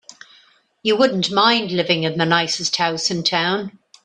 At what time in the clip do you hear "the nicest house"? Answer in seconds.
2.17-3.11